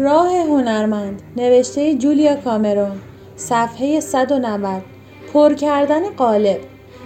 راه 0.00 0.36
هنرمند 0.36 1.22
نوشته 1.36 1.94
جولیا 1.94 2.36
کامرون 2.36 3.00
صفحه 3.36 4.00
190 4.00 4.82
پر 5.32 5.54
کردن 5.54 6.10
قالب 6.10 6.60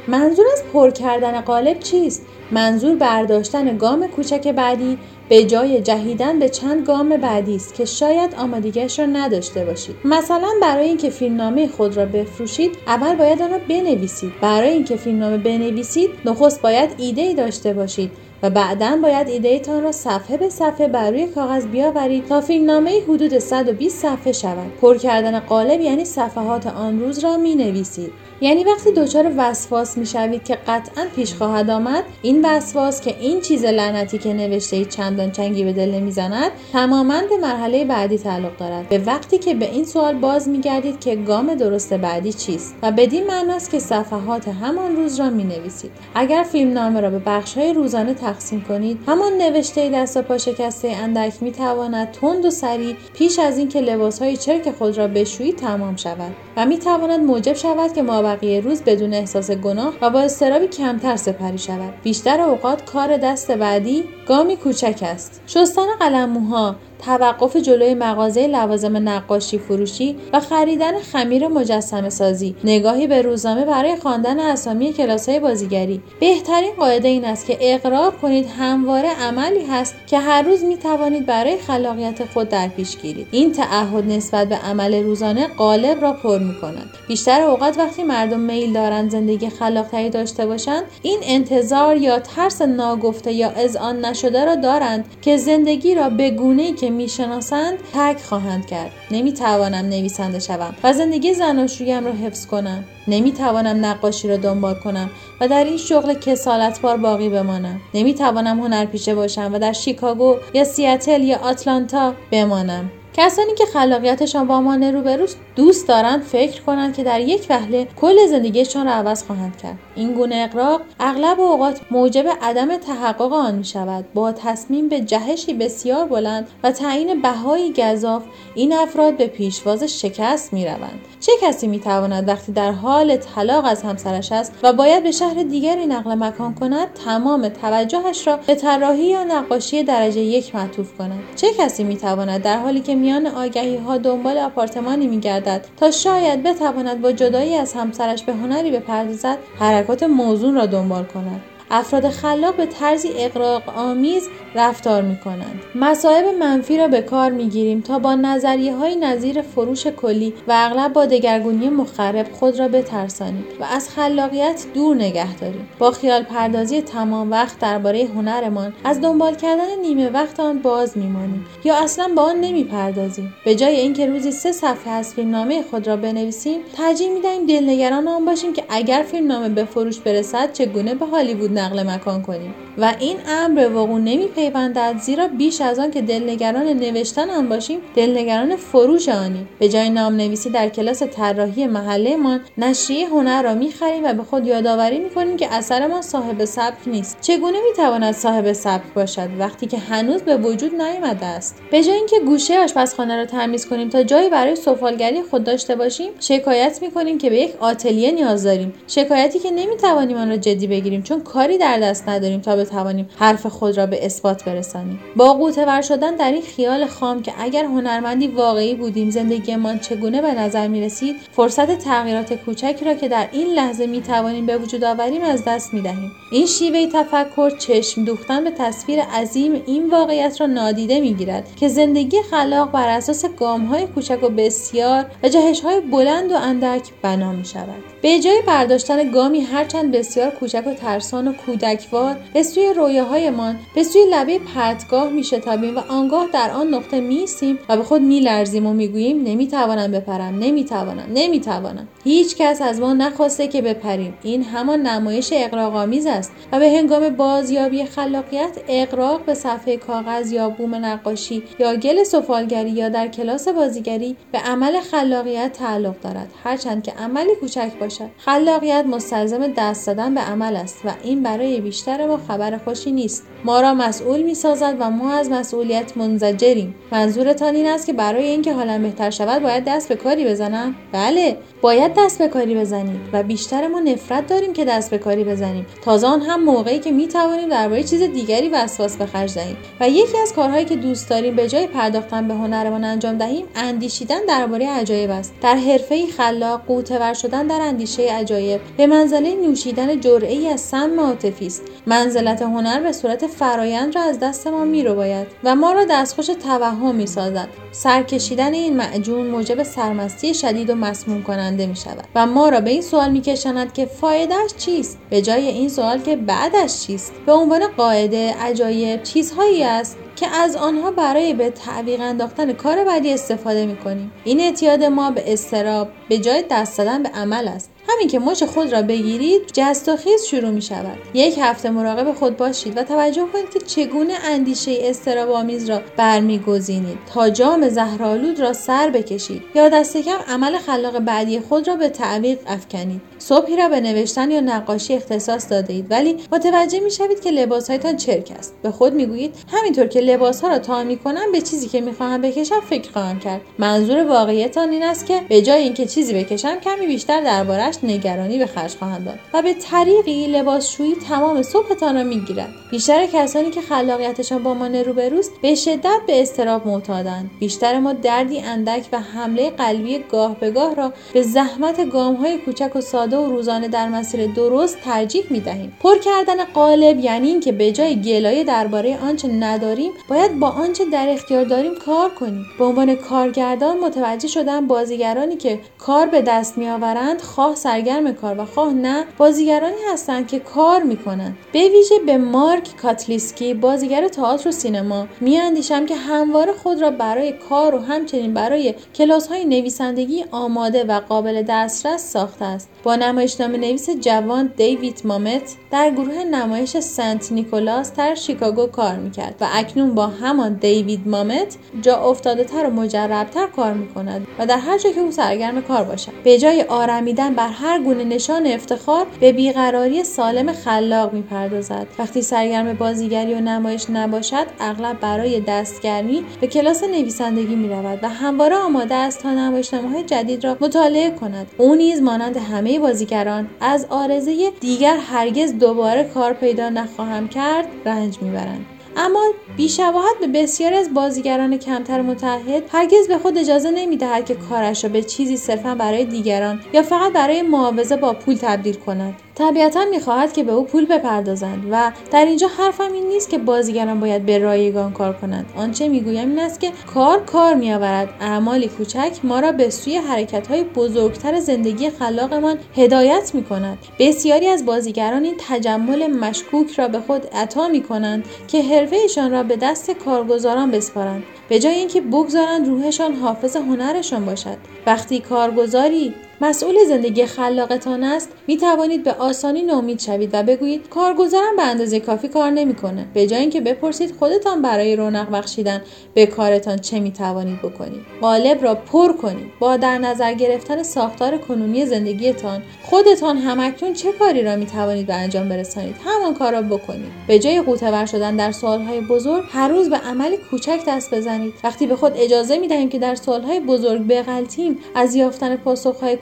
منظور 0.08 0.46
از 0.52 0.62
پر 0.72 0.90
کردن 0.90 1.40
قالب 1.40 1.78
چیست؟ 1.78 2.22
منظور 2.50 2.96
برداشتن 2.96 3.76
گام 3.76 4.06
کوچک 4.06 4.48
بعدی 4.48 4.98
به 5.28 5.44
جای 5.44 5.80
جهیدن 5.80 6.38
به 6.38 6.48
چند 6.48 6.86
گام 6.86 7.08
بعدی 7.08 7.56
است 7.56 7.74
که 7.74 7.84
شاید 7.84 8.34
آمادگیش 8.34 8.98
را 8.98 9.06
نداشته 9.06 9.64
باشید. 9.64 9.96
مثلا 10.04 10.48
برای 10.62 10.88
اینکه 10.88 11.10
فیلمنامه 11.10 11.68
خود 11.68 11.96
را 11.96 12.06
بفروشید 12.06 12.76
اول 12.86 13.14
باید 13.14 13.42
آن 13.42 13.50
را 13.50 13.58
بنویسید. 13.68 14.32
برای 14.40 14.68
اینکه 14.68 14.96
فیلمنامه 14.96 15.36
بنویسید 15.36 16.10
نخست 16.24 16.62
باید 16.62 16.90
ایده 16.98 17.22
ای 17.22 17.34
داشته 17.34 17.72
باشید 17.72 18.10
و 18.42 18.50
بعدا 18.50 18.98
باید 19.02 19.28
ایده 19.28 19.58
تان 19.58 19.82
را 19.82 19.92
صفحه 19.92 20.36
به 20.36 20.48
صفحه 20.48 20.88
بر 20.88 21.10
روی 21.10 21.26
کاغذ 21.26 21.66
بیاورید 21.66 22.26
تا 22.26 22.40
فیلمنامه 22.40 23.02
حدود 23.08 23.38
120 23.38 24.02
صفحه 24.02 24.32
شود. 24.32 24.72
پر 24.80 24.96
کردن 24.96 25.40
قالب 25.40 25.80
یعنی 25.80 26.04
صفحات 26.04 26.66
آن 26.66 27.00
روز 27.00 27.18
را 27.18 27.36
می 27.36 27.54
نویسید 27.54 28.12
یعنی 28.42 28.64
وقتی 28.64 28.92
دچار 28.92 29.32
وسواس 29.36 29.98
می‌شوید 29.98 30.44
که 30.44 30.58
قطعا 30.66 31.06
پیش 31.16 31.34
خواهد 31.34 31.70
آمد 31.70 32.04
این 32.22 32.44
وسواس 32.44 33.00
که 33.00 33.16
این 33.20 33.40
چیز 33.40 33.64
لعنتی 33.64 34.18
که 34.18 34.32
نوشته 34.32 34.76
اید 34.76 34.88
چندان 34.88 35.30
چنگی 35.30 35.64
به 35.64 35.72
دل 35.72 35.90
نمی‌زند 35.90 36.50
تماما 36.72 37.20
به 37.30 37.36
مرحله 37.36 37.84
بعدی 37.84 38.18
تعلق 38.18 38.56
دارد. 38.56 38.88
به 38.88 38.98
وقتی 38.98 39.38
که 39.38 39.54
به 39.54 39.70
این 39.70 39.84
سوال 39.84 40.14
باز 40.14 40.48
میگردید 40.48 41.00
که 41.00 41.16
گام 41.16 41.54
درست 41.54 41.94
بعدی 41.94 42.32
چیست 42.32 42.74
و 42.82 42.92
بدین 42.92 43.26
معناست 43.26 43.70
که 43.70 43.78
صفحات 43.78 44.48
همان 44.48 44.96
روز 44.96 45.20
را 45.20 45.30
می 45.30 45.44
نویسید 45.44 45.90
اگر 46.14 46.42
فیلمنامه 46.42 47.00
را 47.00 47.10
به 47.10 47.18
بخش 47.26 47.58
های 47.58 47.72
روزانه 47.72 48.14
تقسیم 48.14 48.64
کنید 48.68 48.98
همان 49.06 49.32
نوشته 49.32 49.90
دست 49.90 50.16
و 50.16 50.22
پا 50.22 50.38
شکسته 50.38 50.88
اندک 50.88 51.32
می 51.40 51.52
تواند 51.52 52.10
تند 52.10 52.44
و 52.44 52.50
سریع 52.50 52.96
پیش 53.14 53.38
از 53.38 53.58
اینکه 53.58 53.80
لباس 53.80 54.22
های 54.22 54.36
چرک 54.36 54.70
خود 54.70 54.98
را 54.98 55.08
بشویید 55.08 55.56
تمام 55.56 55.96
شود 55.96 56.32
و 56.56 56.66
می 56.66 56.78
تواند 56.78 57.20
موجب 57.20 57.52
شود 57.52 57.92
که 57.92 58.02
ما 58.02 58.31
بقیه 58.32 58.60
روز 58.60 58.82
بدون 58.82 59.14
احساس 59.14 59.50
گناه 59.50 59.94
و 60.02 60.10
با 60.10 60.20
استرابی 60.20 60.66
کمتر 60.66 61.16
سپری 61.16 61.58
شود. 61.58 61.94
بیشتر 62.02 62.40
اوقات 62.40 62.84
کار 62.84 63.16
دست 63.16 63.50
بعدی 63.50 64.04
گامی 64.28 64.56
کوچک 64.56 64.98
است. 65.02 65.42
شستن 65.46 65.86
قلموها 66.00 66.76
توقف 67.04 67.56
جلوی 67.56 67.94
مغازه 67.94 68.46
لوازم 68.46 69.08
نقاشی 69.08 69.58
فروشی 69.58 70.16
و 70.32 70.40
خریدن 70.40 70.98
خمیر 70.98 71.48
مجسمه 71.48 72.10
سازی 72.10 72.54
نگاهی 72.64 73.06
به 73.06 73.22
روزنامه 73.22 73.64
برای 73.64 73.96
خواندن 73.96 74.40
اسامی 74.40 74.94
های 75.28 75.40
بازیگری. 75.40 76.02
بهترین 76.20 76.72
قاعده 76.78 77.08
این 77.08 77.24
است 77.24 77.46
که 77.46 77.58
اقرار 77.60 78.10
کنید 78.10 78.46
همواره 78.58 79.08
عملی 79.08 79.64
هست 79.64 79.94
که 80.06 80.18
هر 80.18 80.42
روز 80.42 80.64
می 80.64 80.76
توانید 80.76 81.26
برای 81.26 81.58
خلاقیت 81.58 82.24
خود 82.24 82.48
در 82.48 82.68
پیش 82.68 82.96
گیرید. 82.96 83.26
این 83.30 83.52
تعهد 83.52 84.04
نسبت 84.04 84.48
به 84.48 84.56
عمل 84.56 85.02
روزانه 85.02 85.46
قالب 85.46 86.02
را 86.02 86.12
پر 86.12 86.38
می 86.38 86.54
کند 86.60 86.90
بیشتر 87.08 87.40
اوقات 87.40 87.78
وقتی 87.78 88.02
مردم 88.02 88.40
میل 88.40 88.72
دارند 88.72 89.10
زندگی 89.10 89.48
خلاقتری 89.48 90.10
داشته 90.10 90.46
باشند 90.46 90.82
این 91.02 91.18
انتظار 91.22 91.96
یا 91.96 92.18
ترس 92.18 92.62
ناگفته 92.62 93.32
یا 93.32 93.50
اذعان 93.50 94.04
نشده 94.04 94.44
را 94.44 94.54
دارند 94.54 95.04
که 95.22 95.36
زندگی 95.36 95.94
را 95.94 96.10
به 96.10 96.30
گونه 96.30 96.72
که 96.72 96.90
می‌شناسند 96.92 97.78
ترک 97.92 98.20
خواهند 98.20 98.66
کرد. 98.66 98.90
نمی‌توانم 99.10 99.86
نویسنده 99.86 100.38
شوم 100.38 100.74
و 100.84 100.92
زندگی 100.92 101.34
زناشویم 101.34 102.06
را 102.06 102.12
حفظ 102.12 102.46
کنم. 102.46 102.84
نمی‌توانم 103.08 103.84
نقاشی 103.84 104.28
را 104.28 104.36
دنبال 104.36 104.74
کنم 104.74 105.10
و 105.40 105.48
در 105.48 105.64
این 105.64 105.76
شغل 105.76 106.14
کسالتبار 106.14 106.96
باقی 106.96 107.28
بمانم. 107.28 107.80
نمی‌توانم 107.94 108.60
هنرپیشه 108.60 109.14
باشم 109.14 109.50
و 109.54 109.58
در 109.58 109.72
شیکاگو 109.72 110.36
یا 110.54 110.64
سیاتل 110.64 111.22
یا 111.22 111.38
آتلانتا 111.38 112.14
بمانم. 112.32 112.90
کسانی 113.16 113.54
که 113.54 113.64
خلاقیتشان 113.66 114.46
با 114.46 114.60
ما 114.60 114.74
روبروست 114.74 115.38
دوست 115.56 115.88
دارند 115.88 116.22
فکر 116.22 116.62
کنند 116.62 116.96
که 116.96 117.04
در 117.04 117.20
یک 117.20 117.46
وهله 117.50 117.88
کل 118.00 118.26
زندگیشان 118.26 118.86
را 118.86 118.92
عوض 118.92 119.24
خواهند 119.24 119.56
کرد. 119.56 119.78
این 119.94 120.12
گونه 120.12 120.48
اقراق 120.50 120.80
اغلب 121.00 121.40
اوقات 121.40 121.80
موجب 121.90 122.24
عدم 122.42 122.76
تحقق 122.76 123.32
آن 123.32 123.54
می 123.54 123.64
شود 123.64 124.04
با 124.14 124.32
تصمیم 124.32 124.88
به 124.88 125.00
جهشی 125.00 125.54
بسیار 125.54 126.06
بلند 126.06 126.48
و 126.62 126.72
تعیین 126.72 127.22
بهایی 127.22 127.72
گذاف 127.72 128.22
این 128.54 128.72
افراد 128.72 129.16
به 129.16 129.26
پیشواز 129.26 129.82
شکست 129.82 130.52
می 130.52 130.66
روند 130.66 131.00
چه 131.20 131.32
کسی 131.42 131.66
می 131.66 131.80
تواند 131.80 132.28
وقتی 132.28 132.52
در 132.52 132.72
حال 132.72 133.16
طلاق 133.16 133.64
از 133.64 133.82
همسرش 133.82 134.32
است 134.32 134.52
و 134.62 134.72
باید 134.72 135.02
به 135.02 135.10
شهر 135.10 135.42
دیگری 135.42 135.86
نقل 135.86 136.14
مکان 136.14 136.54
کند 136.54 136.88
تمام 137.04 137.48
توجهش 137.48 138.26
را 138.26 138.36
به 138.36 138.54
طراحی 138.54 139.04
یا 139.04 139.24
نقاشی 139.24 139.82
درجه 139.82 140.20
یک 140.20 140.54
معطوف 140.54 140.98
کند؟ 140.98 141.20
چه 141.36 141.46
کسی 141.58 141.84
می 141.84 141.96
تواند 141.96 142.42
در 142.42 142.58
حالی 142.58 142.80
که 142.80 142.94
میان 143.02 143.26
آگهی 143.26 143.76
ها 143.76 143.98
دنبال 143.98 144.38
آپارتمانی 144.38 145.06
می 145.06 145.20
گردد 145.20 145.64
تا 145.76 145.90
شاید 145.90 146.42
بتواند 146.42 147.00
با 147.00 147.12
جدایی 147.12 147.54
از 147.54 147.72
همسرش 147.72 148.22
به 148.22 148.32
هنری 148.32 148.70
بپردازد 148.70 149.38
حرکات 149.58 150.02
موزون 150.02 150.54
را 150.54 150.66
دنبال 150.66 151.04
کند. 151.04 151.40
افراد 151.74 152.08
خلاق 152.08 152.56
به 152.56 152.66
طرزی 152.66 153.08
اقراق 153.16 153.62
آمیز 153.76 154.28
رفتار 154.54 155.02
می 155.02 155.16
کنند. 155.16 155.60
مصائب 155.74 156.26
منفی 156.26 156.78
را 156.78 156.88
به 156.88 157.00
کار 157.00 157.30
می 157.30 157.48
گیریم 157.48 157.80
تا 157.80 157.98
با 157.98 158.14
نظریه 158.14 158.74
های 158.74 158.96
نظیر 158.96 159.42
فروش 159.42 159.86
کلی 159.86 160.34
و 160.48 160.52
اغلب 160.56 160.92
با 160.92 161.06
دگرگونی 161.06 161.68
مخرب 161.68 162.32
خود 162.32 162.58
را 162.58 162.68
بترسانیم 162.68 163.44
و 163.60 163.64
از 163.64 163.88
خلاقیت 163.88 164.66
دور 164.74 164.96
نگه 164.96 165.36
داریم. 165.36 165.68
با 165.78 165.90
خیال 165.90 166.22
پردازی 166.22 166.82
تمام 166.82 167.30
وقت 167.30 167.58
درباره 167.58 168.08
هنرمان 168.14 168.72
از 168.84 169.00
دنبال 169.00 169.34
کردن 169.34 169.80
نیمه 169.82 170.10
وقت 170.10 170.40
آن 170.40 170.58
باز 170.58 170.98
میمانیم 170.98 171.46
یا 171.64 171.76
اصلا 171.76 172.08
با 172.16 172.22
آن 172.22 172.40
نمی 172.40 172.64
پردازیم. 172.64 173.34
به 173.44 173.54
جای 173.54 173.76
اینکه 173.76 174.06
روزی 174.06 174.30
سه 174.30 174.52
صفحه 174.52 174.90
از 174.90 175.14
فیلمنامه 175.14 175.62
خود 175.70 175.86
را 175.86 175.96
بنویسیم 175.96 176.60
ترجیح 176.76 177.10
می 177.10 177.20
دهیم 177.20 177.46
دلنگران 177.46 178.08
آن 178.08 178.24
باشیم 178.24 178.52
که 178.52 178.64
اگر 178.68 179.04
فیلمنامه 179.10 179.48
به 179.48 179.64
فروش 179.64 180.00
برسد 180.00 180.52
چگونه 180.52 180.94
به 180.94 181.06
هالیوود 181.06 181.61
نقل 181.62 181.82
مکان 181.82 182.22
کنیم. 182.22 182.54
و 182.78 182.94
این 182.98 183.16
امر 183.28 183.70
وقوع 183.74 184.00
نمیپیوندد 184.00 184.94
زیرا 184.98 185.28
بیش 185.28 185.60
از 185.60 185.78
آن 185.78 185.90
که 185.90 186.02
دلنگران 186.02 186.66
نوشتن 186.66 187.30
آن 187.30 187.48
باشیم 187.48 187.78
دلنگران 187.96 188.56
فروش 188.56 189.08
آنیم 189.08 189.48
به 189.58 189.68
جای 189.68 189.90
نام 189.90 190.16
نویسی 190.16 190.50
در 190.50 190.68
کلاس 190.68 191.02
طراحی 191.02 191.66
محلهمان 191.66 192.40
نشریه 192.58 193.08
هنر 193.08 193.42
را 193.42 193.54
می‌خریم 193.54 194.04
و 194.04 194.12
به 194.12 194.22
خود 194.22 194.46
یادآوری 194.46 194.98
می‌کنیم 194.98 195.36
که 195.36 195.54
اثرمان 195.54 196.02
صاحب 196.02 196.44
سبک 196.44 196.78
نیست. 196.86 197.18
چگونه 197.20 197.58
می‌تواند 197.68 198.14
صاحب 198.14 198.52
سبک 198.52 198.94
باشد 198.94 199.28
وقتی 199.38 199.66
که 199.66 199.78
هنوز 199.78 200.22
به 200.22 200.36
وجود 200.36 200.74
نیامده 200.74 201.26
است؟ 201.26 201.56
به 201.70 201.82
جای 201.82 201.94
اینکه 201.94 202.20
گوشه 202.20 202.58
آشپزخانه 202.58 203.16
را 203.16 203.26
تمیز 203.26 203.66
کنیم 203.66 203.88
تا 203.88 204.02
جایی 204.02 204.28
برای 204.28 204.56
سفالگری 204.56 205.22
خود 205.22 205.44
داشته 205.44 205.74
باشیم 205.74 206.10
شکایت 206.20 206.78
می‌کنیم 206.82 207.18
که 207.18 207.30
به 207.30 207.36
یک 207.36 207.54
آتلیه 207.60 208.12
نیاز 208.12 208.44
داریم. 208.44 208.74
شکایتی 208.86 209.38
که 209.38 209.50
نمی‌توانیم 209.50 210.16
آن 210.16 210.28
را 210.28 210.36
جدی 210.36 210.66
بگیریم 210.66 211.02
چون 211.02 211.20
کاری 211.52 211.58
در 211.58 211.78
دست 211.78 212.08
نداریم 212.08 212.40
تا 212.40 212.56
بتوانیم 212.56 213.08
حرف 213.18 213.46
خود 213.46 213.76
را 213.76 213.86
به 213.86 214.06
اثبات 214.06 214.44
برسانیم. 214.44 215.00
با 215.16 215.32
قوتور 215.32 215.82
شدن 215.82 216.16
در 216.16 216.32
این 216.32 216.42
خیال 216.42 216.86
خام 216.86 217.22
که 217.22 217.32
اگر 217.38 217.64
هنرمندی 217.64 218.26
واقعی 218.26 218.74
بودیم 218.74 219.10
زندگیمان 219.10 219.78
چگونه 219.78 220.22
به 220.22 220.32
نظر 220.34 220.68
می 220.68 220.80
رسید 220.80 221.16
فرصت 221.32 221.78
تغییرات 221.78 222.32
کوچکی 222.34 222.84
را 222.84 222.94
که 222.94 223.08
در 223.08 223.28
این 223.32 223.46
لحظه 223.46 223.86
می 223.86 224.02
توانیم 224.02 224.46
به 224.46 224.56
وجود 224.58 224.84
آوریم 224.84 225.22
از 225.22 225.44
دست 225.44 225.74
می 225.74 225.80
دهیم 225.80 226.12
این 226.32 226.46
شیوه 226.46 226.86
تفکر 226.92 227.50
چشم 227.58 228.04
دوختن 228.04 228.44
به 228.44 228.50
تصویر 228.50 229.00
عظیم 229.00 229.62
این 229.66 229.90
واقعیت 229.90 230.40
را 230.40 230.46
نادیده 230.46 231.00
می 231.00 231.14
گیرد 231.14 231.56
که 231.56 231.68
زندگی 231.68 232.16
خلاق 232.30 232.70
بر 232.70 232.88
اساس 232.88 233.24
گام 233.24 233.64
های 233.64 233.86
کوچک 233.86 234.22
و 234.22 234.28
بسیار 234.28 235.06
و 235.22 235.28
جهش 235.28 235.60
های 235.60 235.80
بلند 235.80 236.32
و 236.32 236.36
اندک 236.36 236.82
بنا 237.02 237.32
می 237.32 237.44
شود 237.44 237.92
به 238.02 238.20
جای 238.20 238.42
برداشتن 238.46 239.10
گامی 239.10 239.40
هرچند 239.40 239.92
بسیار 239.92 240.30
کوچک 240.30 240.66
و 240.66 240.74
ترسان 240.74 241.28
و 241.28 241.32
کودکوار 241.46 242.16
به 242.34 242.42
سوی 242.42 242.72
رویاهایمان 242.76 243.58
به 243.74 243.82
سوی 243.82 244.02
لبه 244.10 244.38
پرتگاه 244.54 245.08
میشتابیم 245.08 245.76
و 245.76 245.80
آنگاه 245.88 246.26
در 246.32 246.50
آن 246.50 246.74
نقطه 246.74 247.00
میسیم 247.00 247.58
و 247.68 247.76
به 247.76 247.82
خود 247.82 248.02
میلرزیم 248.02 248.66
و 248.66 248.72
می‌گوییم 248.72 249.22
نمی‌توانم 249.24 249.90
بپرم 249.90 250.38
نمی‌توانم 250.38 251.06
نمی‌توانم. 251.14 251.88
هیچ 252.04 252.36
کس 252.36 252.62
از 252.62 252.80
ما 252.80 252.92
نخواسته 252.92 253.48
که 253.48 253.62
بپریم. 253.62 254.14
این 254.22 254.42
همان 254.42 254.82
نمایش 254.82 255.30
اقراقآمیز 255.32 256.06
است 256.06 256.32
و 256.52 256.58
به 256.58 256.70
هنگام 256.70 257.08
بازیابی 257.08 257.84
خلاقیت 257.84 258.58
اقراق 258.68 259.24
به 259.24 259.34
صفحه 259.34 259.76
کاغذ 259.76 260.32
یا 260.32 260.48
بوم 260.50 260.74
نقاشی 260.74 261.42
یا 261.58 261.76
گل 261.76 262.02
سفالگری 262.02 262.70
یا 262.70 262.88
در 262.88 263.08
کلاس 263.08 263.48
بازیگری 263.48 264.16
به 264.32 264.38
عمل 264.38 264.80
خلاقیت 264.80 265.52
تعلق 265.52 266.00
دارد. 266.00 266.30
هرچند 266.44 266.82
که 266.82 266.92
عملی 266.92 267.34
کوچک 267.40 267.72
باشد 267.80 268.10
خلاقیت 268.18 268.86
مستلزم 268.86 269.46
دست 269.56 269.86
دادن 269.86 270.14
به 270.14 270.20
عمل 270.20 270.56
است 270.56 270.78
و 270.84 270.88
این 271.02 271.21
برای 271.22 271.60
بیشتر 271.60 272.06
ما 272.06 272.20
خبر 272.28 272.58
خوشی 272.58 272.92
نیست. 272.92 273.26
ما 273.44 273.60
را 273.60 273.74
مسئول 273.74 274.22
می 274.22 274.34
سازد 274.34 274.76
و 274.80 274.90
ما 274.90 275.12
از 275.12 275.30
مسئولیت 275.30 275.96
منزجریم. 275.96 276.74
منظورتان 276.92 277.54
این 277.54 277.66
است 277.66 277.86
که 277.86 277.92
برای 277.92 278.24
اینکه 278.24 278.52
حالم 278.52 278.82
بهتر 278.82 279.10
شود 279.10 279.42
باید 279.42 279.64
دست 279.64 279.88
به 279.88 279.96
کاری 279.96 280.24
بزنم؟ 280.24 280.74
بله 280.92 281.36
باید 281.62 281.92
دست 281.96 282.18
به 282.18 282.28
کاری 282.28 282.54
بزنیم 282.54 283.00
و 283.12 283.22
بیشتر 283.22 283.68
ما 283.68 283.80
نفرت 283.80 284.26
داریم 284.26 284.52
که 284.52 284.64
دست 284.64 284.90
به 284.90 284.98
کاری 284.98 285.24
بزنیم. 285.24 285.66
تازه 285.84 286.06
آن 286.06 286.22
هم 286.22 286.44
موقعی 286.44 286.78
که 286.78 286.90
می 286.90 287.08
توانیم 287.08 287.48
درباره 287.48 287.82
چیز 287.82 288.02
دیگری 288.02 288.48
وسواس 288.48 288.96
به 288.96 289.06
خرج 289.06 289.34
دهیم. 289.34 289.56
و 289.80 289.88
یکی 289.88 290.18
از 290.22 290.32
کارهایی 290.32 290.64
که 290.64 290.76
دوست 290.76 291.10
داریم 291.10 291.36
به 291.36 291.48
جای 291.48 291.66
پرداختن 291.66 292.28
به 292.28 292.34
هنرمان 292.34 292.84
انجام 292.84 293.18
دهیم 293.18 293.44
اندیشیدن 293.54 294.20
درباره 294.28 294.68
عجایب 294.68 295.10
است. 295.10 295.34
در 295.42 295.54
حرفه 295.54 296.06
خلاق 296.06 296.62
قوتور 296.66 297.14
شدن 297.14 297.46
در 297.46 297.60
اندیشه 297.60 298.12
عجایب 298.12 298.60
به 298.76 298.86
منزله 298.86 299.34
نوشیدن 299.34 300.00
جرعه 300.00 300.48
از 300.52 300.60
سم 300.60 300.90
عاطفی 301.12 301.46
است. 301.46 301.62
منزلت 301.86 302.42
هنر 302.42 302.80
به 302.80 302.92
صورت 302.92 303.26
فرایند 303.26 303.94
را 303.94 304.02
از 304.02 304.18
دست 304.18 304.46
ما 304.46 304.94
باید 304.94 305.26
و 305.44 305.54
ما 305.54 305.72
را 305.72 305.84
دستخوش 305.90 306.26
توهم 306.26 306.94
می‌سازد. 306.94 307.48
سرکشیدن 307.72 308.54
این 308.54 308.76
معجون 308.76 309.26
موجب 309.26 309.62
سرمستی 309.62 310.34
شدید 310.34 310.70
و 310.70 310.74
مسموم 310.74 311.22
کننده 311.22 311.66
می 311.66 311.76
شود 311.76 312.04
و 312.14 312.26
ما 312.26 312.48
را 312.48 312.60
به 312.60 312.70
این 312.70 312.82
سوال 312.82 313.10
می 313.10 313.20
کشاند 313.20 313.72
که 313.72 313.86
فایدهش 313.86 314.54
چیست؟ 314.58 314.98
به 315.10 315.22
جای 315.22 315.48
این 315.48 315.68
سوال 315.68 315.98
که 315.98 316.16
بعدش 316.16 316.86
چیست؟ 316.86 317.12
به 317.26 317.32
عنوان 317.32 317.66
قاعده 317.76 318.34
عجایب 318.40 319.02
چیزهایی 319.02 319.64
است 319.64 319.96
که 320.16 320.26
از 320.26 320.56
آنها 320.56 320.90
برای 320.90 321.34
به 321.34 321.50
تعویق 321.50 322.00
انداختن 322.00 322.52
کار 322.52 322.84
بعدی 322.84 323.12
استفاده 323.12 323.66
می 323.66 323.76
کنیم 323.76 324.12
این 324.24 324.40
اعتیاد 324.40 324.84
ما 324.84 325.10
به 325.10 325.32
استراب 325.32 325.88
به 326.08 326.18
جای 326.18 326.44
دست 326.50 326.78
دادن 326.78 327.02
به 327.02 327.08
عمل 327.08 327.48
است. 327.48 327.71
همین 327.88 328.08
که 328.08 328.18
مچ 328.18 328.42
خود 328.42 328.72
را 328.72 328.82
بگیرید 328.82 329.42
جست 329.52 329.88
و 329.88 329.96
خیز 329.96 330.24
شروع 330.24 330.50
می 330.50 330.62
شود 330.62 330.98
یک 331.14 331.38
هفته 331.38 331.70
مراقب 331.70 332.12
خود 332.12 332.36
باشید 332.36 332.76
و 332.76 332.82
توجه 332.82 333.26
کنید 333.32 333.50
که 333.50 333.60
چگونه 333.60 334.14
اندیشه 334.24 334.78
استرابآمیز 334.80 335.70
را 335.70 335.80
برمیگزینید. 335.96 336.98
تا 337.14 337.30
جام 337.30 337.68
زهرآلود 337.68 338.40
را 338.40 338.52
سر 338.52 338.90
بکشید. 338.90 339.42
یا 339.54 339.68
دست 339.68 339.96
کم 339.96 340.18
عمل 340.28 340.58
خلاق 340.58 340.98
بعدی 340.98 341.40
خود 341.40 341.68
را 341.68 341.76
به 341.76 341.88
تعویق 341.88 342.38
افکنید. 342.46 343.11
صبحی 343.28 343.56
را 343.56 343.68
به 343.68 343.80
نوشتن 343.80 344.30
یا 344.30 344.40
نقاشی 344.40 344.94
اختصاص 344.94 345.50
داده 345.50 345.72
اید 345.72 345.86
ولی 345.90 346.16
متوجه 346.32 346.80
می 346.80 346.90
شوید 346.90 347.20
که 347.20 347.30
لباسهایتان 347.30 347.96
چرک 347.96 348.32
است. 348.38 348.54
به 348.62 348.70
خود 348.70 348.94
می‌گویید 348.94 349.34
همینطور 349.52 349.86
که 349.86 350.00
لباسها 350.00 350.48
را 350.48 350.58
تا 350.58 350.84
می‌کنم 350.84 351.32
به 351.32 351.40
چیزی 351.40 351.68
که 351.68 351.80
می‌خواهم 351.80 352.22
بکشم 352.22 352.60
فکر 352.70 352.92
خواهم 352.92 353.18
کرد. 353.18 353.40
منظور 353.58 354.06
واقعیتان 354.06 354.70
این 354.70 354.82
است 354.82 355.06
که 355.06 355.20
به 355.28 355.42
جای 355.42 355.62
اینکه 355.62 355.86
چیزی 355.86 356.14
بکشم 356.14 356.60
کمی 356.60 356.86
بیشتر 356.86 357.20
دربارهش 357.20 357.76
نگرانی 357.82 358.38
به 358.38 358.46
خرج 358.46 358.70
خواهند 358.70 359.04
داد 359.04 359.18
و 359.34 359.42
به 359.42 359.54
طریقی 359.54 360.26
لباسشویی 360.26 360.94
تمام 361.08 361.42
صبحتان 361.42 361.94
را 361.94 362.02
می‌گیرد. 362.02 362.48
بیشتر 362.70 363.06
کسانی 363.06 363.50
که 363.50 363.60
خلاقیتشان 363.60 364.42
با 364.42 364.54
ما 364.54 364.66
روبروست 364.66 365.32
به 365.42 365.54
شدت 365.54 366.00
به 366.06 366.22
استراب 366.22 366.66
معتادند. 366.66 367.30
بیشتر 367.40 367.78
ما 367.78 367.92
دردی 367.92 368.40
اندک 368.40 368.84
و 368.92 369.00
حمله 369.00 369.50
قلبی 369.50 369.98
گاه 369.98 370.40
به 370.40 370.50
گاه 370.50 370.74
را 370.74 370.92
به 371.12 371.22
زحمت 371.22 371.90
گامهای 371.90 372.38
کوچک 372.38 372.76
و 372.76 372.80
ساده 372.80 373.11
و 373.16 373.26
روزانه 373.26 373.68
در 373.68 373.88
مسیر 373.88 374.26
درست 374.26 374.80
ترجیح 374.80 375.24
می 375.30 375.40
دهیم 375.40 375.76
پر 375.80 375.98
کردن 375.98 376.44
قالب 376.44 377.00
یعنی 377.00 377.28
اینکه 377.28 377.52
به 377.52 377.72
جای 377.72 378.02
گلایه 378.02 378.44
درباره 378.44 378.98
آنچه 379.02 379.28
نداریم 379.28 379.92
باید 380.08 380.38
با 380.38 380.48
آنچه 380.48 380.84
در 380.84 381.08
اختیار 381.08 381.44
داریم 381.44 381.72
کار 381.86 382.10
کنیم. 382.10 382.46
به 382.58 382.64
عنوان 382.64 382.94
کارگردان 382.94 383.78
متوجه 383.78 384.28
شدن 384.28 384.66
بازیگرانی 384.66 385.36
که 385.36 385.60
کار 385.78 386.06
به 386.06 386.22
دست 386.22 386.58
میآورند 386.58 387.20
خواه 387.20 387.54
سرگرم 387.54 388.12
کار 388.12 388.40
و 388.40 388.44
خواه 388.44 388.72
نه 388.72 389.04
بازیگرانی 389.18 389.82
هستند 389.92 390.28
که 390.28 390.38
کار 390.38 390.82
می‌کنند. 390.82 391.36
به 391.52 391.68
ویژه 391.68 391.98
به 392.06 392.18
مارک 392.18 392.76
کاتلیسکی 392.82 393.54
بازیگر 393.54 394.08
تئاتر 394.08 394.48
و 394.48 394.52
سینما 394.52 395.06
میاندیشم 395.20 395.86
که 395.86 395.96
همواره 395.96 396.52
خود 396.52 396.82
را 396.82 396.90
برای 396.90 397.32
کار 397.32 397.74
و 397.74 397.78
همچنین 397.78 398.34
برای 398.34 398.74
کلاس 398.94 399.28
های 399.28 399.44
نویسندگی 399.44 400.24
آماده 400.30 400.84
و 400.84 401.00
قابل 401.00 401.42
دسترس 401.48 402.12
ساخته 402.12 402.44
است. 402.44 402.68
با 402.82 402.96
نمایشنامه 403.02 403.58
نویس 403.58 403.90
جوان 403.90 404.52
دیوید 404.56 405.00
مامت 405.04 405.42
در 405.70 405.90
گروه 405.90 406.24
نمایش 406.24 406.78
سنت 406.78 407.32
نیکولاس 407.32 407.92
در 407.94 408.14
شیکاگو 408.14 408.66
کار 408.66 408.94
می‌کرد 408.94 409.34
و 409.40 409.46
اکنون 409.52 409.94
با 409.94 410.06
همان 410.06 410.54
دیوید 410.54 411.08
مامت 411.08 411.56
جا 411.82 411.96
افتاده 411.96 412.44
تر 412.44 412.66
و 412.66 412.70
مجربتر 412.70 413.46
کار 413.46 413.72
می‌کند 413.72 414.26
و 414.38 414.46
در 414.46 414.58
هر 414.58 414.78
جا 414.78 414.90
که 414.90 415.00
او 415.00 415.10
سرگرم 415.10 415.62
کار 415.62 415.84
باشد. 415.84 416.12
به 416.24 416.38
جای 416.38 416.62
آرمیدن 416.62 417.34
بر 417.34 417.48
هر 417.48 417.82
گونه 417.82 418.04
نشان 418.04 418.46
افتخار 418.46 419.06
به 419.20 419.32
بیقراری 419.32 420.04
سالم 420.04 420.52
خلاق 420.52 421.12
می‌پردازد. 421.12 421.86
وقتی 421.98 422.22
سرگرم 422.22 422.72
بازیگری 422.72 423.34
و 423.34 423.40
نمایش 423.40 423.90
نباشد 423.90 424.46
اغلب 424.60 425.00
برای 425.00 425.40
دستگرمی 425.40 426.24
به 426.40 426.46
کلاس 426.46 426.82
نویسندگی 426.82 427.54
می‌رود 427.54 427.98
و 428.02 428.08
همواره 428.08 428.56
آماده 428.56 428.94
است 428.94 429.22
تا 429.22 429.30
نمایشنامه 429.30 429.88
های 429.88 430.02
جدید 430.02 430.44
را 430.44 430.56
مطالعه 430.60 431.10
کند. 431.10 431.46
او 431.58 431.74
نیز 431.74 432.02
مانند 432.02 432.36
همه 432.36 432.78
بازیگران 432.92 433.50
از 433.60 433.86
آرزه 433.90 434.50
دیگر 434.60 434.96
هرگز 434.96 435.58
دوباره 435.58 436.04
کار 436.04 436.32
پیدا 436.32 436.68
نخواهم 436.68 437.28
کرد 437.28 437.66
رنج 437.86 438.18
می‌برند. 438.22 438.66
اما 438.96 439.20
بیشباهت 439.56 440.18
به 440.20 440.26
بسیاری 440.26 440.76
از 440.76 440.94
بازیگران 440.94 441.56
کمتر 441.56 442.02
متحد 442.02 442.62
هرگز 442.72 443.08
به 443.08 443.18
خود 443.18 443.38
اجازه 443.38 443.70
نمی‌دهد 443.70 444.24
که 444.26 444.34
کارش 444.34 444.84
را 444.84 444.90
به 444.90 445.02
چیزی 445.02 445.36
صرفا 445.36 445.74
برای 445.74 446.04
دیگران 446.04 446.60
یا 446.72 446.82
فقط 446.82 447.12
برای 447.12 447.42
معاوضه 447.42 447.96
با 447.96 448.12
پول 448.12 448.34
تبدیل 448.34 448.74
کند. 448.74 449.14
طبیعتا 449.34 449.84
می‌خواهد 449.84 450.32
که 450.32 450.44
به 450.44 450.52
او 450.52 450.64
پول 450.64 450.86
بپردازند 450.86 451.66
و 451.70 451.92
در 452.10 452.24
اینجا 452.24 452.48
حرفم 452.48 452.92
این 452.92 453.06
نیست 453.06 453.30
که 453.30 453.38
بازیگران 453.38 454.00
باید 454.00 454.26
به 454.26 454.38
رایگان 454.38 454.92
کار 454.92 455.12
کنند. 455.12 455.46
آنچه 455.56 455.88
می‌گویم 455.88 456.28
این 456.28 456.38
است 456.38 456.60
که 456.60 456.72
کار 456.94 457.24
کار 457.24 457.54
میآورد. 457.54 458.08
اعمالی 458.20 458.68
کوچک 458.68 459.18
ما 459.24 459.40
را 459.40 459.52
به 459.52 459.70
سوی 459.70 459.96
حرکتهای 459.96 460.64
بزرگتر 460.64 461.40
زندگی 461.40 461.90
خلاقمان 461.90 462.58
هدایت 462.76 463.30
می‌کند. 463.34 463.78
بسیاری 463.98 464.46
از 464.46 464.66
بازیگران 464.66 465.24
این 465.24 465.34
تجمل 465.48 466.06
مشکوک 466.06 466.70
را 466.70 466.88
به 466.88 467.00
خود 467.00 467.26
عطا 467.26 467.68
می‌کنند 467.68 468.24
که 468.48 468.62
حرفهشان 468.62 469.30
را 469.30 469.42
به 469.42 469.56
دست 469.56 469.90
کارگزاران 469.90 470.70
بسپارند. 470.70 471.22
به 471.48 471.58
جای 471.58 471.74
اینکه 471.74 472.00
بگذارند 472.00 472.68
روحشان 472.68 473.14
حافظ 473.14 473.56
هنرشان 473.56 474.24
باشد. 474.24 474.56
وقتی 474.86 475.20
کارگزاری 475.20 476.14
مسئول 476.40 476.74
زندگی 476.88 477.26
خلاقتان 477.26 478.04
است 478.04 478.28
می 478.46 478.56
توانید 478.56 479.04
به 479.04 479.12
آسانی 479.12 479.62
نومید 479.62 480.00
شوید 480.00 480.30
و 480.32 480.42
بگویید 480.42 480.88
کارگزارم 480.88 481.56
به 481.56 481.62
اندازه 481.62 482.00
کافی 482.00 482.28
کار 482.28 482.50
نمی‌کنه. 482.50 483.06
به 483.14 483.26
جای 483.26 483.40
اینکه 483.40 483.60
بپرسید 483.60 484.14
خودتان 484.18 484.62
برای 484.62 484.96
رونق 484.96 485.30
بخشیدن 485.30 485.82
به 486.14 486.26
کارتان 486.26 486.78
چه 486.78 487.00
می 487.00 487.12
توانید 487.12 487.58
بکنید. 487.58 488.00
قالب 488.20 488.64
را 488.64 488.74
پر 488.74 489.12
کنید. 489.12 489.46
با 489.60 489.76
در 489.76 489.98
نظر 489.98 490.32
گرفتن 490.32 490.82
ساختار 490.82 491.38
کنونی 491.38 491.86
زندگیتان 491.86 492.62
خودتان 492.82 493.36
همکنون 493.36 493.94
چه 493.94 494.12
کاری 494.12 494.42
را 494.42 494.56
می 494.56 494.66
توانید 494.66 495.06
به 495.06 495.14
انجام 495.14 495.48
برسانید؟ 495.48 495.96
همان 496.04 496.34
کار 496.34 496.52
را 496.52 496.62
بکنید. 496.62 497.12
به 497.26 497.38
جای 497.38 497.62
قوطه 497.62 498.06
شدن 498.06 498.36
در 498.36 498.52
سوالهای 498.52 499.00
بزرگ 499.00 499.44
هر 499.52 499.68
روز 499.68 499.90
به 499.90 499.96
عملی 499.96 500.36
کوچک 500.50 500.80
دست 500.88 501.14
بزنید. 501.14 501.54
وقتی 501.64 501.86
به 501.86 501.96
خود 501.96 502.12
اجازه 502.16 502.58
می 502.58 502.68
دهیم 502.68 502.88
که 502.88 502.98
در 502.98 503.14
سوالهای 503.14 503.60
بزرگ 503.60 504.06
بغلطیم 504.08 504.78
از 504.94 505.14
یافتن 505.14 505.56
پاسخهای 505.56 506.16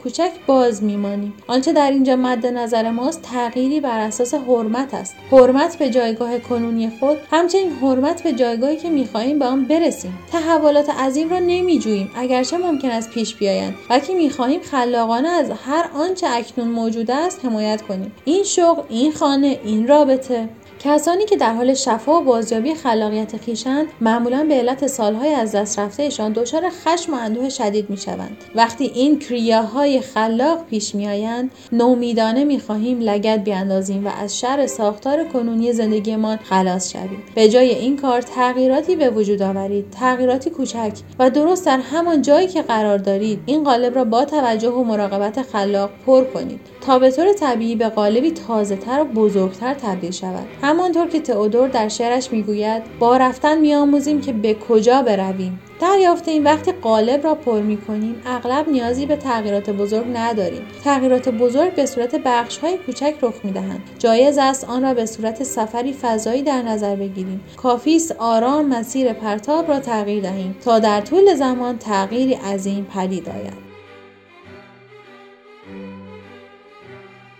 باز 0.46 0.82
میمانیم. 0.82 1.34
آنچه 1.46 1.72
در 1.72 1.90
اینجا 1.90 2.16
مد 2.16 2.46
نظر 2.46 2.90
ماست 2.90 3.22
تغییری 3.22 3.80
بر 3.80 3.98
اساس 3.98 4.34
حرمت 4.34 4.94
است. 4.94 5.16
حرمت 5.30 5.76
به 5.78 5.90
جایگاه 5.90 6.38
کنونی 6.38 6.90
خود 7.00 7.18
همچنین 7.30 7.70
حرمت 7.72 8.22
به 8.22 8.32
جایگاهی 8.32 8.76
که 8.76 8.90
می‌خواهیم 8.90 9.38
به 9.38 9.44
آن 9.44 9.64
برسیم. 9.64 10.18
تحولات 10.32 10.90
عظیم 10.90 11.30
را 11.30 11.38
نمیجوییم. 11.38 12.10
اگرچه 12.16 12.58
ممکن 12.58 12.90
است 12.90 13.10
پیش 13.10 13.34
بیایند 13.34 13.74
بلکه 13.88 14.14
می‌خواهیم 14.14 14.60
خلاقانه 14.60 15.28
از 15.28 15.50
هر 15.50 15.90
آنچه 15.94 16.26
اکنون 16.30 16.68
موجود 16.68 17.10
است 17.10 17.44
حمایت 17.44 17.82
کنیم. 17.82 18.12
این 18.24 18.44
شغل 18.44 18.82
این 18.88 19.12
خانه 19.12 19.60
این 19.64 19.88
رابطه. 19.88 20.48
کسانی 20.84 21.24
که 21.24 21.36
در 21.36 21.54
حال 21.54 21.74
شفا 21.74 22.20
و 22.20 22.24
بازیابی 22.24 22.74
خلاقیت 22.74 23.36
خیشند 23.36 23.86
معمولا 24.00 24.46
به 24.48 24.54
علت 24.54 24.86
سالهای 24.86 25.32
از 25.34 25.52
دست 25.52 25.78
رفتهشان 25.78 26.32
دچار 26.32 26.62
خشم 26.70 27.14
و 27.14 27.16
اندوه 27.16 27.48
شدید 27.48 27.90
می‌شوند. 27.90 28.36
وقتی 28.54 28.84
این 28.84 29.18
کریاهای 29.18 30.00
خلاق 30.00 30.66
پیش 30.70 30.94
میآیند 30.94 31.50
نومیدانه 31.72 32.44
می‌خواهیم 32.44 33.00
لگت 33.00 33.44
بیاندازیم 33.44 34.06
و 34.06 34.10
از 34.22 34.38
شر 34.38 34.66
ساختار 34.66 35.24
کنونی 35.24 35.72
زندگیمان 35.72 36.36
خلاص 36.36 36.92
شویم. 36.92 37.22
به 37.34 37.48
جای 37.48 37.70
این 37.70 37.96
کار 37.96 38.20
تغییراتی 38.20 38.96
به 38.96 39.10
وجود 39.10 39.42
آورید. 39.42 39.90
تغییراتی 39.90 40.50
کوچک 40.50 40.92
و 41.18 41.30
درست 41.30 41.66
در 41.66 41.78
همان 41.78 42.22
جایی 42.22 42.48
که 42.48 42.62
قرار 42.62 42.98
دارید. 42.98 43.40
این 43.46 43.64
قالب 43.64 43.94
را 43.94 44.04
با 44.04 44.24
توجه 44.24 44.70
و 44.70 44.84
مراقبت 44.84 45.42
خلاق 45.42 45.90
پر 46.06 46.24
کنید 46.24 46.60
تا 46.80 46.98
به 46.98 47.10
طور 47.10 47.32
طبیعی 47.32 47.76
به 47.76 47.88
قالبی 47.88 48.30
تازه 48.30 48.76
تر 48.76 49.00
و 49.00 49.04
بزرگتر 49.04 49.74
تبدیل 49.74 50.10
شود. 50.10 50.46
همانطور 50.70 51.06
که 51.06 51.20
تئودور 51.20 51.68
در 51.68 51.88
شعرش 51.88 52.32
می‌گوید 52.32 52.82
با 52.98 53.16
رفتن 53.16 53.58
میآموزیم 53.58 54.20
که 54.20 54.32
به 54.32 54.54
کجا 54.54 55.02
برویم. 55.02 55.60
دریافت 55.80 56.28
این 56.28 56.44
وقتی 56.44 56.72
قالب 56.72 57.24
را 57.24 57.34
پر 57.34 57.60
می 57.60 57.76
کنیم 57.76 58.22
اغلب 58.26 58.68
نیازی 58.68 59.06
به 59.06 59.16
تغییرات 59.16 59.70
بزرگ 59.70 60.06
نداریم. 60.14 60.62
تغییرات 60.84 61.28
بزرگ 61.28 61.74
به 61.74 61.86
صورت 61.86 62.14
بخش 62.24 62.58
های 62.58 62.78
کوچک 62.78 63.14
رخ 63.22 63.34
می 63.44 63.52
دهند 63.52 63.80
جایز 63.98 64.38
است 64.38 64.64
آن 64.64 64.82
را 64.82 64.94
به 64.94 65.06
صورت 65.06 65.42
سفری 65.42 65.92
فضایی 65.92 66.42
در 66.42 66.62
نظر 66.62 66.96
بگیریم. 66.96 67.40
کافی 67.56 67.96
است 67.96 68.14
آرام 68.18 68.66
مسیر 68.68 69.12
پرتاب 69.12 69.68
را 69.68 69.80
تغییر 69.80 70.22
دهیم 70.22 70.56
تا 70.64 70.78
در 70.78 71.00
طول 71.00 71.34
زمان 71.34 71.78
تغییری 71.78 72.34
عظیم 72.34 72.86
پدید 72.94 73.28
آید. 73.28 73.69